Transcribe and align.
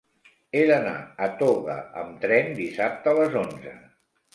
He 0.59 0.63
d'anar 0.71 0.93
a 1.27 1.29
Toga 1.43 1.77
amb 2.03 2.19
tren 2.27 2.53
dissabte 2.65 3.17
a 3.17 3.19
les 3.23 3.41
onze. 3.49 3.81